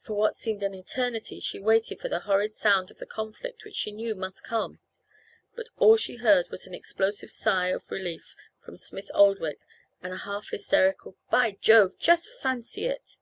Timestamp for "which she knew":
3.64-4.16